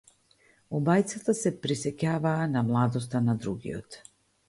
Обајцата 0.79 1.35
се 1.41 1.53
присеќаваа 1.67 2.51
на 2.57 2.67
младоста 2.73 3.25
на 3.31 3.41
другиот. 3.47 4.05